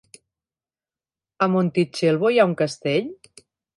A 1.47 1.49
Montitxelvo 1.57 2.33
hi 2.33 2.41
ha 2.43 2.47
un 2.53 2.57
castell? 2.63 3.13